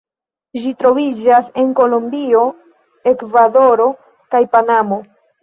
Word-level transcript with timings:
Ĝi 0.61 0.69
troviĝas 0.77 1.51
en 1.63 1.69
Kolombio, 1.81 2.41
Ekvadoro 3.13 3.87
kaj 4.35 4.43
Panamo. 4.57 5.01